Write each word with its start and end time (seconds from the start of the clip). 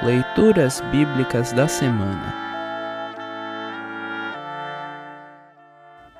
Leituras 0.00 0.80
Bíblicas 0.90 1.52
da 1.52 1.68
Semana 1.68 2.34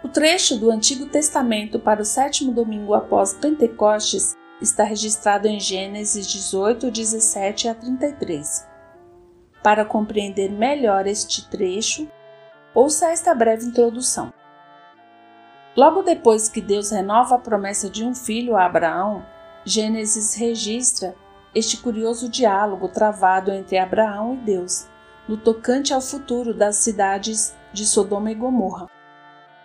O 0.05 0.09
trecho 0.09 0.57
do 0.57 0.71
Antigo 0.71 1.07
Testamento 1.07 1.81
para 1.81 2.01
o 2.01 2.05
sétimo 2.05 2.53
domingo 2.53 2.95
após 2.95 3.33
Pentecostes 3.33 4.37
está 4.61 4.85
registrado 4.85 5.49
em 5.49 5.59
Gênesis 5.59 6.29
18, 6.29 6.93
17 6.93 7.69
a 7.69 7.75
33. 7.75 8.69
Para 9.65 9.85
compreender 9.85 10.49
melhor 10.53 11.09
este 11.09 11.51
trecho, 11.51 12.07
ouça 12.73 13.11
esta 13.11 13.35
breve 13.35 13.65
introdução. 13.65 14.33
Logo 15.77 16.03
depois 16.03 16.49
que 16.49 16.61
Deus 16.61 16.93
renova 16.93 17.35
a 17.35 17.39
promessa 17.39 17.91
de 17.91 18.05
um 18.05 18.15
filho 18.15 18.55
a 18.55 18.65
Abraão, 18.65 19.27
Gênesis 19.65 20.35
registra 20.35 21.17
este 21.55 21.77
curioso 21.77 22.29
diálogo 22.29 22.89
travado 22.89 23.53
entre 23.53 23.79
Abraão 23.79 24.35
e 24.35 24.37
Deus, 24.39 24.89
no 25.29 25.37
tocante 25.37 25.93
ao 25.93 26.01
futuro 26.01 26.55
das 26.55 26.77
cidades 26.77 27.55
de 27.73 27.87
Sodoma 27.87 28.31
e 28.31 28.35
Gomorra. 28.35 28.89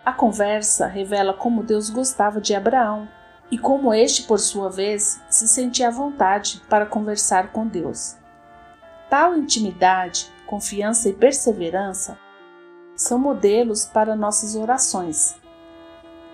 A 0.04 0.12
conversa 0.12 0.86
revela 0.86 1.32
como 1.32 1.62
Deus 1.62 1.90
gostava 1.90 2.40
de 2.40 2.54
Abraão 2.54 3.08
e 3.50 3.58
como 3.58 3.94
este, 3.94 4.24
por 4.24 4.38
sua 4.38 4.70
vez, 4.70 5.20
se 5.30 5.48
sentia 5.48 5.88
à 5.88 5.90
vontade 5.90 6.62
para 6.68 6.86
conversar 6.86 7.52
com 7.52 7.66
Deus. 7.66 8.16
Tal 9.08 9.36
intimidade, 9.36 10.30
confiança 10.46 11.08
e 11.08 11.14
perseverança 11.14 12.18
são 12.94 13.18
modelos 13.18 13.86
para 13.86 14.14
nossas 14.14 14.54
orações. 14.54 15.36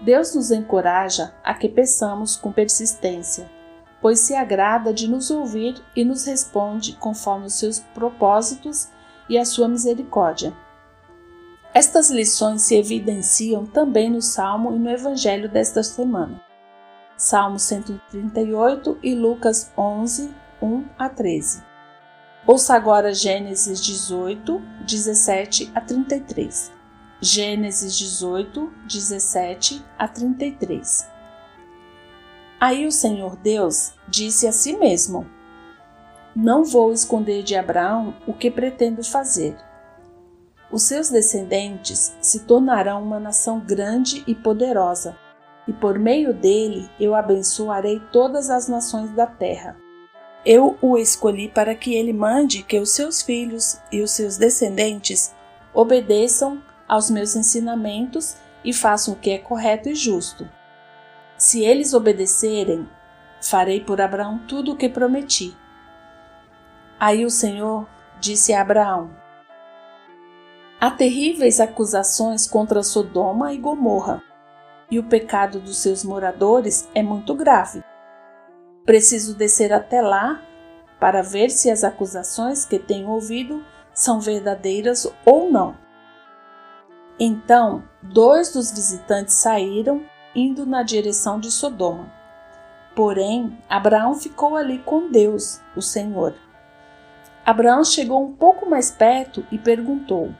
Deus 0.01 0.35
nos 0.35 0.51
encoraja 0.51 1.33
a 1.45 1.55
que 1.55 1.69
peçamos 1.69 2.37
com 2.37 2.51
persistência, 2.51 3.49
pois 4.05 4.21
se 4.21 4.35
agrada 4.35 4.93
de 4.93 5.09
nos 5.09 5.31
ouvir 5.31 5.83
e 5.97 6.05
nos 6.05 6.27
responde 6.27 6.93
conforme 6.97 7.47
os 7.47 7.55
seus 7.55 7.81
propósitos 7.81 8.91
e 9.31 9.39
a 9.39 9.47
sua 9.47 9.67
misericórdia. 9.67 10.53
Estas 11.73 12.11
lições 12.11 12.61
se 12.61 12.77
evidenciam 12.77 13.65
também 13.65 14.11
no 14.11 14.21
Salmo 14.21 14.75
e 14.75 14.79
no 14.79 14.91
Evangelho 14.91 15.49
desta 15.49 15.83
semana. 15.83 16.39
Salmo 17.17 17.59
138 17.59 18.99
e 19.03 19.15
Lucas 19.15 19.73
11, 19.75 20.35
1 20.61 20.85
a 20.99 21.09
13. 21.09 21.63
Ouça 22.47 22.75
agora 22.75 23.15
Gênesis 23.15 23.83
18, 23.83 24.61
17 24.87 25.73
a 25.75 25.81
33. 25.81 26.71
Gênesis 27.23 27.97
18, 27.97 28.71
17 28.87 29.83
a 29.99 30.07
33. 30.07 31.14
Aí 32.65 32.87
o 32.87 32.91
Senhor 32.91 33.37
Deus 33.37 33.93
disse 34.09 34.47
a 34.47 34.53
si 34.53 34.75
mesmo: 34.75 35.27
Não 36.35 36.65
vou 36.65 36.95
esconder 36.95 37.43
de 37.43 37.55
Abraão 37.55 38.15
o 38.27 38.33
que 38.33 38.51
pretendo 38.51 39.05
fazer. 39.05 39.55
Os 40.73 40.85
seus 40.85 41.11
descendentes 41.11 42.17
se 42.23 42.47
tornarão 42.47 43.03
uma 43.03 43.21
nação 43.21 43.61
grande 43.61 44.25
e 44.27 44.35
poderosa, 44.35 45.15
e 45.69 45.75
por 45.75 45.99
meio 45.99 46.33
dele 46.33 46.89
eu 46.99 47.15
abençoarei 47.15 48.01
todas 48.11 48.49
as 48.49 48.67
nações 48.67 49.11
da 49.11 49.27
terra. 49.27 49.77
Eu 50.43 50.79
o 50.81 50.97
escolhi 50.97 51.51
para 51.51 51.75
que 51.75 51.95
ele 51.95 52.15
mande 52.15 52.63
que 52.63 52.81
os 52.81 52.93
seus 52.93 53.21
filhos 53.21 53.79
e 53.93 54.01
os 54.01 54.13
seus 54.13 54.39
descendentes 54.39 55.35
obedeçam 55.75 56.63
aos 56.89 57.11
meus 57.11 57.37
ensinamentos 57.37 58.39
e 58.65 58.73
façam 58.73 59.13
o 59.13 59.19
que 59.19 59.33
é 59.33 59.39
correto 59.39 59.91
e 59.91 59.95
justo. 59.95 60.49
Se 61.45 61.63
eles 61.63 61.93
obedecerem, 61.93 62.89
farei 63.39 63.79
por 63.79 64.01
Abraão 64.01 64.39
tudo 64.49 64.73
o 64.73 64.77
que 64.79 64.89
prometi. 64.89 65.55
Aí 66.99 67.23
o 67.27 67.29
Senhor 67.29 67.87
disse 68.19 68.55
a 68.55 68.63
Abraão: 68.63 69.11
Há 70.81 70.91
terríveis 70.91 71.61
acusações 71.61 72.47
contra 72.47 72.83
Sodoma 72.83 73.53
e 73.53 73.59
Gomorra, 73.59 74.23
e 74.91 74.99
o 74.99 75.05
pecado 75.05 75.61
dos 75.61 75.77
seus 75.77 76.03
moradores 76.03 76.89
é 76.95 77.03
muito 77.03 77.35
grave. 77.35 77.85
Preciso 78.87 79.37
descer 79.37 79.71
até 79.71 80.01
lá 80.01 80.43
para 80.99 81.21
ver 81.21 81.51
se 81.51 81.71
as 81.71 81.85
acusações 81.85 82.65
que 82.65 82.79
tenho 82.79 83.11
ouvido 83.11 83.63
são 83.93 84.19
verdadeiras 84.19 85.07
ou 85.27 85.53
não. 85.53 85.77
Então, 87.21 87.85
dois 88.03 88.51
dos 88.51 88.71
visitantes 88.71 89.35
saíram 89.35 90.07
indo 90.35 90.67
na 90.67 90.83
direção 90.83 91.39
de 91.39 91.51
Sodoma. 91.51 92.13
Porém, 92.95 93.59
Abraão 93.69 94.15
ficou 94.15 94.57
ali 94.57 94.79
com 94.79 95.11
Deus, 95.11 95.61
o 95.77 95.83
Senhor. 95.83 96.35
Abraão 97.45 97.85
chegou 97.85 98.25
um 98.25 98.33
pouco 98.33 98.69
mais 98.69 98.91
perto 98.91 99.45
e 99.51 99.59
perguntou: 99.59 100.33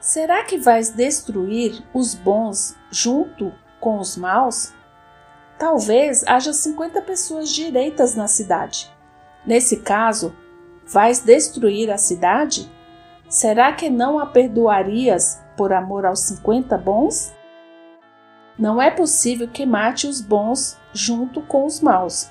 Será 0.00 0.44
que 0.44 0.56
vais 0.56 0.90
destruir 0.90 1.82
os 1.92 2.14
bons 2.14 2.76
junto 2.90 3.52
com 3.80 3.98
os 3.98 4.16
maus? 4.16 4.72
Talvez 5.58 6.24
haja 6.26 6.52
cinquenta 6.52 7.02
pessoas 7.02 7.50
direitas 7.50 8.14
na 8.14 8.28
cidade. 8.28 8.90
Nesse 9.44 9.78
caso, 9.78 10.34
vais 10.86 11.18
destruir 11.18 11.90
a 11.90 11.98
cidade? 11.98 12.70
Será 13.28 13.72
que 13.72 13.90
não 13.90 14.18
a 14.18 14.26
perdoarias 14.26 15.42
por 15.56 15.72
amor 15.72 16.06
aos 16.06 16.20
cinquenta 16.20 16.78
bons? 16.78 17.34
Não 18.58 18.82
é 18.82 18.90
possível 18.90 19.46
que 19.46 19.64
mate 19.64 20.06
os 20.06 20.20
bons 20.20 20.76
junto 20.92 21.40
com 21.42 21.64
os 21.64 21.80
maus, 21.80 22.28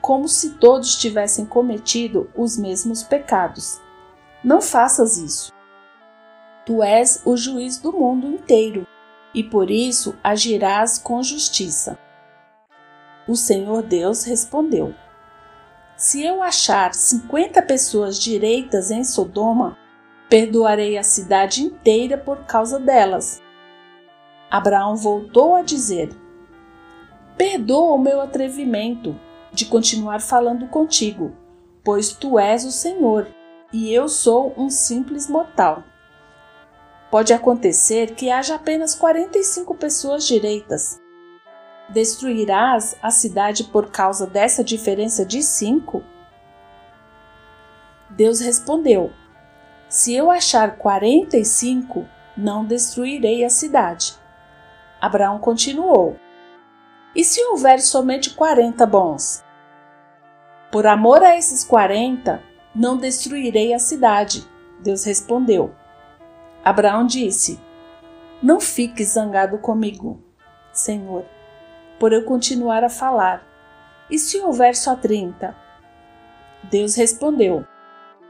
como 0.00 0.28
se 0.28 0.50
todos 0.50 0.96
tivessem 0.96 1.44
cometido 1.44 2.30
os 2.36 2.56
mesmos 2.56 3.02
pecados. 3.02 3.80
Não 4.42 4.60
faças 4.60 5.16
isso. 5.16 5.52
Tu 6.64 6.82
és 6.82 7.22
o 7.24 7.36
juiz 7.36 7.78
do 7.78 7.92
mundo 7.92 8.26
inteiro 8.26 8.86
e 9.34 9.42
por 9.42 9.70
isso 9.70 10.14
agirás 10.22 10.96
com 10.96 11.22
justiça. 11.22 11.98
O 13.26 13.34
Senhor 13.34 13.82
Deus 13.82 14.24
respondeu: 14.24 14.94
Se 15.96 16.22
eu 16.22 16.42
achar 16.42 16.94
cinquenta 16.94 17.60
pessoas 17.60 18.18
direitas 18.18 18.90
em 18.90 19.02
Sodoma, 19.02 19.76
perdoarei 20.28 20.96
a 20.96 21.02
cidade 21.02 21.62
inteira 21.62 22.16
por 22.16 22.44
causa 22.44 22.78
delas. 22.78 23.42
Abraão 24.54 24.94
voltou 24.94 25.56
a 25.56 25.62
dizer: 25.62 26.16
Perdoa 27.36 27.94
o 27.94 27.98
meu 27.98 28.20
atrevimento 28.20 29.18
de 29.52 29.66
continuar 29.66 30.20
falando 30.20 30.68
contigo, 30.68 31.32
pois 31.82 32.12
tu 32.12 32.38
és 32.38 32.64
o 32.64 32.70
Senhor 32.70 33.26
e 33.72 33.92
eu 33.92 34.08
sou 34.08 34.54
um 34.56 34.70
simples 34.70 35.28
mortal. 35.28 35.82
Pode 37.10 37.32
acontecer 37.32 38.14
que 38.14 38.30
haja 38.30 38.54
apenas 38.54 38.94
45 38.94 39.74
pessoas 39.74 40.24
direitas. 40.24 41.00
Destruirás 41.88 42.96
a 43.02 43.10
cidade 43.10 43.64
por 43.64 43.90
causa 43.90 44.24
dessa 44.24 44.62
diferença 44.62 45.26
de 45.26 45.42
cinco? 45.42 46.04
Deus 48.08 48.38
respondeu: 48.38 49.12
Se 49.88 50.14
eu 50.14 50.30
achar 50.30 50.76
45, 50.76 52.06
não 52.36 52.64
destruirei 52.64 53.44
a 53.44 53.50
cidade. 53.50 54.22
Abraão 55.04 55.38
continuou: 55.38 56.16
E 57.14 57.22
se 57.22 57.38
houver 57.44 57.78
somente 57.78 58.30
quarenta 58.30 58.86
bons? 58.86 59.44
Por 60.72 60.86
amor 60.86 61.22
a 61.22 61.36
esses 61.36 61.62
quarenta, 61.62 62.42
não 62.74 62.96
destruirei 62.96 63.74
a 63.74 63.78
cidade. 63.78 64.48
Deus 64.80 65.04
respondeu. 65.04 65.74
Abraão 66.64 67.06
disse: 67.06 67.60
Não 68.42 68.58
fique 68.58 69.04
zangado 69.04 69.58
comigo, 69.58 70.24
Senhor, 70.72 71.26
por 72.00 72.14
eu 72.14 72.24
continuar 72.24 72.82
a 72.82 72.88
falar. 72.88 73.46
E 74.08 74.18
se 74.18 74.40
houver 74.40 74.74
só 74.74 74.96
trinta? 74.96 75.54
Deus 76.62 76.94
respondeu: 76.94 77.66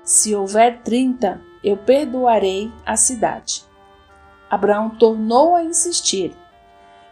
Se 0.02 0.34
houver 0.34 0.82
trinta, 0.82 1.40
eu 1.62 1.76
perdoarei 1.76 2.72
a 2.84 2.96
cidade. 2.96 3.62
Abraão 4.50 4.90
tornou 4.90 5.54
a 5.54 5.62
insistir. 5.62 6.36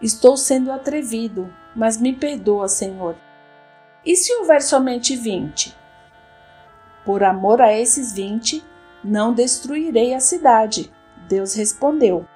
Estou 0.03 0.37
sendo 0.37 0.73
atrevido, 0.73 1.55
mas 1.77 1.97
me 1.97 2.13
perdoa, 2.13 2.67
Senhor. 2.67 3.17
E 4.05 4.17
se 4.17 4.35
houver 4.35 4.61
somente 4.61 5.15
vinte? 5.15 5.77
Por 7.05 7.23
amor 7.23 7.63
a 7.63 7.73
esses 7.73 8.13
vinte, 8.13 8.65
não 9.05 9.33
destruirei 9.33 10.13
a 10.13 10.19
cidade. 10.19 10.93
Deus 11.29 11.55
respondeu. 11.55 12.27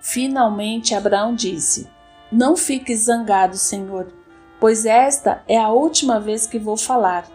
Finalmente 0.00 0.94
Abraão 0.94 1.34
disse: 1.34 1.90
Não 2.30 2.56
fique 2.56 2.94
zangado, 2.94 3.56
Senhor, 3.56 4.12
pois 4.58 4.84
esta 4.84 5.42
é 5.48 5.58
a 5.58 5.70
última 5.70 6.20
vez 6.20 6.46
que 6.46 6.58
vou 6.58 6.76
falar. 6.76 7.26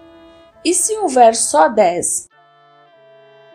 E 0.64 0.74
se 0.74 0.96
houver 0.98 1.36
só 1.36 1.68
dez? 1.68 2.30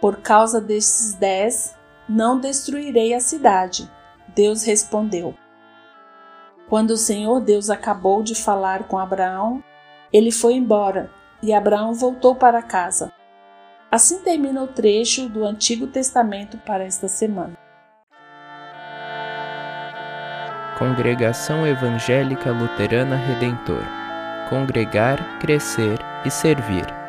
Por 0.00 0.17
causa 0.19 0.61
destes 0.61 1.15
dez, 1.15 1.76
não 2.09 2.38
destruirei 2.38 3.15
a 3.15 3.21
cidade. 3.21 3.91
Deus 4.35 4.65
respondeu. 4.65 5.35
Quando 6.69 6.91
o 6.91 6.97
Senhor 6.97 7.41
Deus 7.41 7.71
acabou 7.71 8.23
de 8.23 8.35
falar 8.35 8.85
com 8.85 8.99
Abraão, 8.99 9.62
ele 10.12 10.31
foi 10.31 10.55
embora 10.55 11.11
e 11.43 11.53
Abraão 11.53 11.94
voltou 11.94 12.35
para 12.35 12.62
casa. 12.62 13.12
Assim 13.91 14.21
termina 14.21 14.62
o 14.62 14.69
trecho 14.69 15.29
do 15.29 15.44
Antigo 15.44 15.87
Testamento 15.87 16.59
para 16.59 16.85
esta 16.85 17.09
semana. 17.09 17.59
Congregação 20.79 21.67
Evangélica 21.67 22.53
Luterana 22.53 23.17
Redentor 23.17 24.00
Congregar, 24.50 25.38
Crescer 25.38 25.97
e 26.26 26.31
Servir. 26.31 27.00